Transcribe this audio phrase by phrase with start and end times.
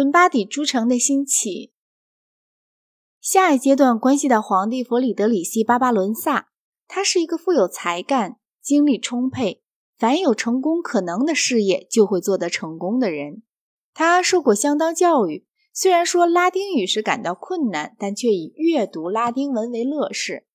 [0.00, 1.74] 伦巴底诸城的兴起。
[3.20, 6.48] 下一阶段关系到皇帝弗里德里希·巴巴伦萨，
[6.88, 9.62] 他是一个富有才干、精力充沛、
[9.98, 13.42] 凡有成功可能的事业就会做得成功的人。
[13.92, 20.46] 他受过相当教育，虽然说拉丁语是感到困难，但却以阅读拉丁文为乐事。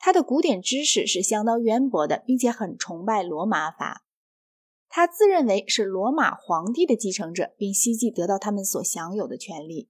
[0.00, 4.02] 他的古典知识是相当渊博的，并且很崇拜罗马法。
[4.90, 9.88] 他自认为是罗马皇帝的继承者，并希冀得到他们所享有的权利。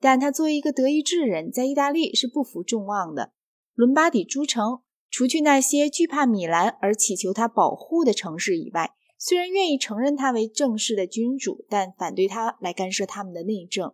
[0.00, 3.32] 但他作为一个德意志人，在意大利是不负众望的。
[3.74, 13.92] 伦巴底诸城，除去那些惧怕米兰而祈求他保护的城市以外，虽然愿意承认他为正式的君主，但反对他来干涉他们的内政。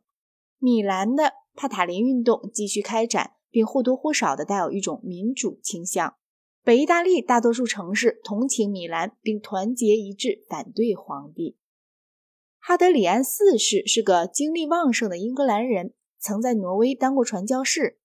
[0.58, 6.14] 米兰的帕塔林运动继续开展，并或多或少的带有一种民主倾向。
[6.66, 11.56] 北意大利大多数城市同情米兰，并团结一致反对皇帝。
[12.58, 18.00] 哈德里安四世是个精力旺盛的英格兰人，曾在挪威当过传教士，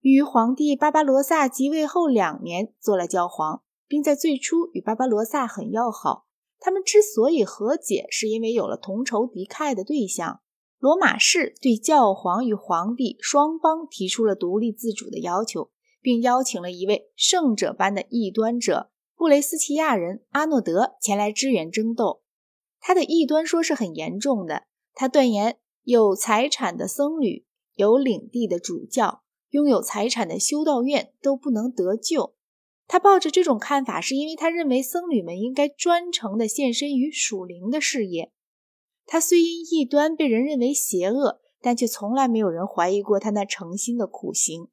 [0.00, 6.28] 与皇帝巴巴罗萨即位后两年做了教皇，并在最初与巴巴罗萨很要好。
[6.60, 10.38] 他们之所以和解，是因为有了同仇敌忾的对象。
[10.78, 22.22] 罗马市对教皇与皇帝双方提出了独立自主的要求，并邀请了一位圣者般的异端者布雷斯奇亚人阿诺德前来支援争斗。
[22.80, 24.64] 他的异端说是很严重的。
[24.94, 32.34] 他断言，有财产的僧侣、有领地的主教、拥有财产的修道院都不能得救。
[32.86, 38.32] 他抱着这种看法，是因为他认为僧侣们应该专程的献身于属灵的事业。
[39.04, 44.68] 他虽因异端被人认为邪恶，但却从来没有人怀疑过他那诚心的苦行。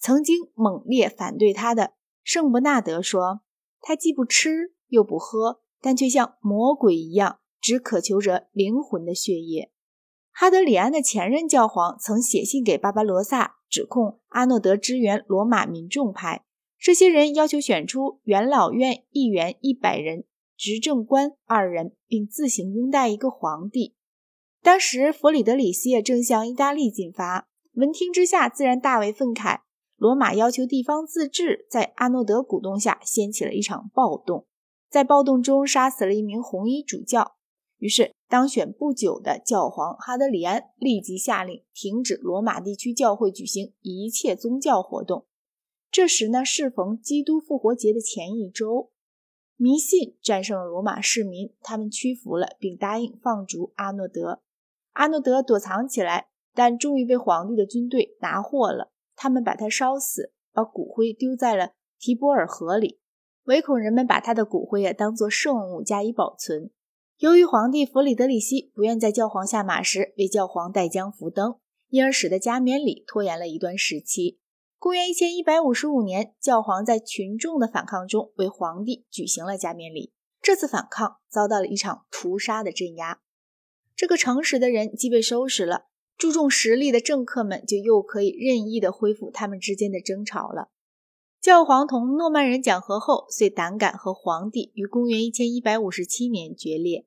[0.00, 3.42] 曾经猛烈反对他的圣伯纳德说
[3.80, 9.72] ：“他既不吃又不喝。”但却像魔鬼一样，只渴求着灵魂的血液。
[10.30, 16.44] 哈德里安的前任教皇曾写信给巴巴罗萨，指控阿诺德支援罗马民众派。
[16.78, 23.96] 这些人要求选出元老院议员一百人、执政官二人，并自行拥戴一个皇帝。
[24.62, 29.60] 当时弗里德里希也正向意大利进发，闻听之下自然大为愤慨。
[30.00, 34.46] 罗马要求地方自治，在阿诺德鼓动下掀起了一场暴动。
[34.88, 37.34] 在暴动中杀死了一名红衣主教，
[37.76, 45.26] 于是当选不久的教皇哈德里安立即下令停止罗马地区教会举行一切宗教活动。
[45.90, 48.90] 这时呢，适逢基督复活节的前一周，
[49.56, 54.40] 迷信战胜了罗马市民，他们屈服了，并答应放逐阿诺德。
[54.92, 58.90] 阿诺德躲藏起来，但终于被皇帝的军队拿获了。
[59.22, 63.00] 他们把他烧死，把骨灰丢在了提波尔河里。
[63.44, 66.70] 唯恐人们把他的骨灰啊当作圣物加以保存。
[67.18, 71.56] 由于皇帝弗里德里希不愿在教皇下马时为教皇带将扶登，
[71.90, 74.40] 因而使得加冕礼拖延了一段时期。
[74.78, 80.14] 公元一千一百五十五年，教皇在群众的反抗中为皇帝举行了加冕礼。
[80.40, 83.20] 这次反抗遭到了一场屠杀的镇压。
[83.94, 85.89] 这个诚实的人既被收拾了，
[86.20, 90.68] 注重实力的政客们就又可以任意的恢复他们之间的争吵了。
[91.40, 97.06] 教皇同诺曼人讲和后，遂胆敢和皇帝于公元一千一百五十七年决裂。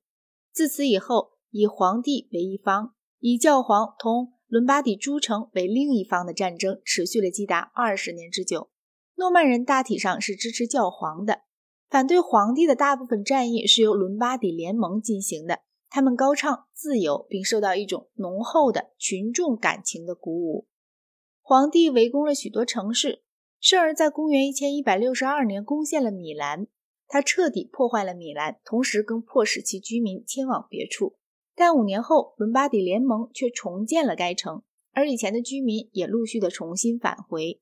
[0.52, 8.72] 自此以后，以皇帝为一方，以教皇同伦巴底诸城为另一方的战争持续了几达二十年之久。
[9.18, 11.42] 诺曼人大体上是支持教皇的，
[11.88, 15.60] 反对皇帝的大部分战役是由伦巴底联盟进行的。
[15.96, 20.66] 他们高唱自由，并受到一种浓厚的群众感情的鼓舞。
[21.40, 23.22] 皇帝围攻了许多城市。
[23.60, 26.66] 圣儿在公元一千一百六十二年攻陷了米兰，
[27.08, 31.16] 他彻底破坏了米兰，同时更迫使其居民迁往别处。
[31.54, 37.62] 但五年后，伦巴底联盟却重建了该城，而以前的居民也陆续的重新返回。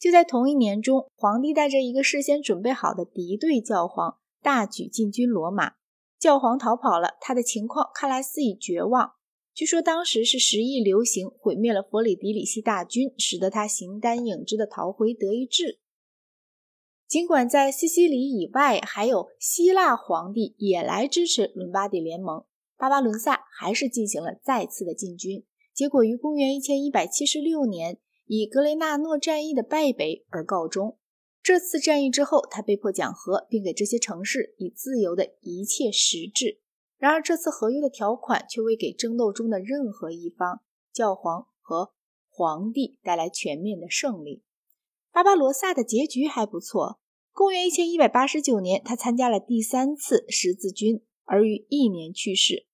[0.00, 5.74] 就在同一年中，皇帝带着一个事先准备好的敌对教皇大举进军罗马，
[6.18, 9.12] 教皇逃跑了，他的情况看来似已绝望。
[9.54, 15.80] 据说当时是十亿流行毁灭了弗里迪里希大军，使得他形单影只的逃回德意志。
[17.06, 22.44] 尽管在西西里以外还有希腊皇帝也来支持伦巴第联盟，
[22.76, 30.98] 巴巴伦萨还是进行了再次的进军，结果于公元一千一百七十六年以格雷纳诺战役的败北而告终。
[31.42, 36.60] 这次战役之后，他被迫讲和，并给这些城市以自由的一切实质。
[36.98, 40.62] 然而，这次合约的条款却未给争斗中的任何一方——
[40.92, 41.92] 教皇和
[42.28, 44.42] 皇帝——带来全面的胜利。
[45.10, 47.00] 巴巴罗萨的结局还不错。
[47.32, 52.66] 公元一千一百八十九年，他参加了第三次十字军，而于一年去世。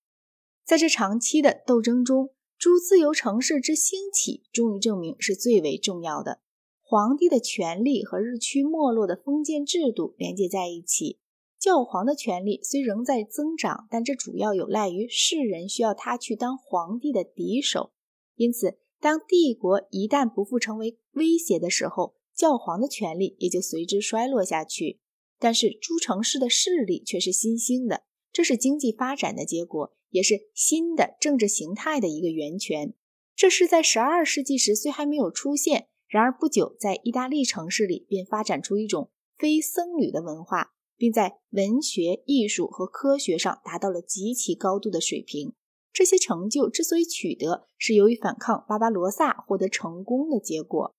[0.65, 6.41] 在这长期的斗争中，诸自由城市之兴起，终于证明是最为重要的。
[6.87, 11.17] 皇帝的权力和日趋没落的封建制度连接在一起。
[11.57, 17.91] 教皇的权力虽仍在增长，但这主要有赖于世人需要他去当皇帝的敌手。
[18.35, 24.99] 因此，当帝国一旦不复成为威胁的时候，教皇的权力也就随之衰落下去。
[25.39, 32.93] 但是，诸城市的势力却是新兴的，这是经济发展的结果，也是新的政治形态的一个源泉。
[33.35, 35.87] 这是在十二世纪时虽还没有出现。
[36.15, 45.55] 然而不久，在意大利城市里便发展出一种非僧侣的文化，并在文学、艺术和科学上达到了极其高度的水平。
[45.91, 50.95] 这些成就之所以取得，是由于反抗巴巴罗萨获得成功的结果。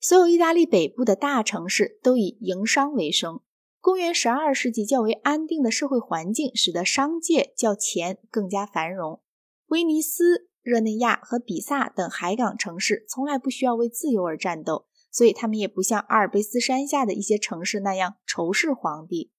[0.00, 3.40] 所有意大利北部的大城市都以营商为生。
[3.80, 9.20] 公元十二世纪较为安定的社会环境，使得商界较前更加繁荣。
[9.66, 10.48] 威尼斯。
[10.64, 19.30] 热内亚和比萨等海港城市从来不需要为自由而战斗，所以他们也不像阿尔卑斯山下的一些城市那样仇视皇帝。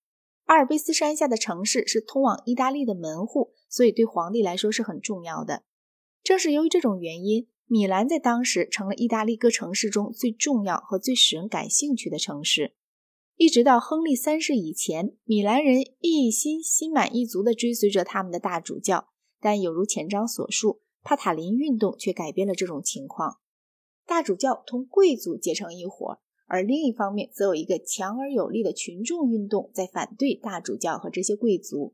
[0.44, 5.64] 阿尔卑斯山下的城市是通往意大利的门户，所以对皇帝来说是很重要的。
[6.24, 12.76] 正是由于这种原因，米兰在当时成了意大利各城市中最重要和最使人感兴趣的城市。
[13.38, 19.10] 一直到亨利三世以前，米兰人一心心满意足地追随着他们的大主教，
[19.42, 20.84] 但有如前章所述。
[21.06, 23.38] 帕塔林运动却改变了这种情况，
[24.08, 31.94] 大主教同贵族结成一伙，而另一方面则有一个强而有力的群众运动在反对大主教和这些贵族，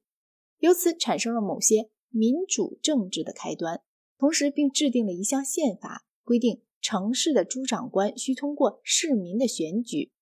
[0.59, 3.81] 由此产生了某些民主政治的开端，
[4.17, 10.13] 同时并制定了一项宪法，规定城市的诸长官需通过市民的选举。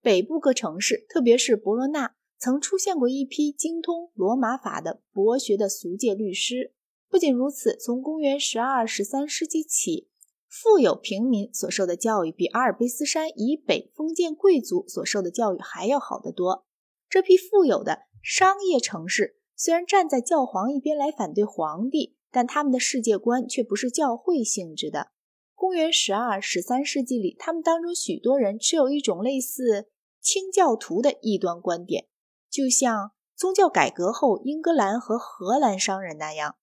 [0.00, 6.72] 北部各城市，特别是博罗纳，曾出现过一批精通罗马法的博学的俗界律师。
[7.10, 10.08] 不仅如此，从公元十二、十三世纪起，
[10.46, 16.66] 富有平民所受的教育比阿尔卑斯山以北封建贵族所受的教育还要好得多。
[17.08, 25.08] 这批富有的商业城市虽然站在教皇一边来反对皇帝，但他们的世界观却不是教会性质的。
[25.54, 29.88] 公元十二、十三世纪里，他们当中许多人持有一种类似
[30.20, 32.06] 清教徒的异端观点，
[32.50, 36.56] 就像宗教改革后英格兰和荷兰商人那样。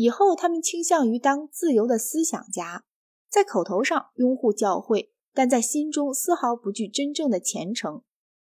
[0.00, 2.84] 以后，他们倾向于当自由的思想家，
[3.28, 8.02] 在口头上拥护教会，但在心中丝毫不具真正的虔诚。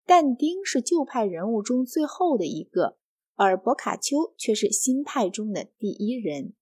[0.04, 2.98] 但丁是旧派人物中最后的一个，
[3.34, 6.52] 而博卡丘却是新派中的第一人。